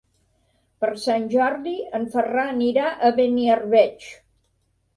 Per 0.83 0.89
Sant 1.01 1.27
Jordi 1.33 1.75
en 1.99 2.09
Ferran 2.15 2.65
irà 2.71 2.89
a 3.11 3.15
Beniarbeig. 3.21 4.13